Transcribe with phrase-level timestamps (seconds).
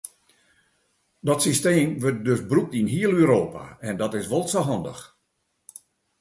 [1.27, 5.03] Dat systeem wurdt dus brûkt yn hiel Europa, en dat is wol sa handich.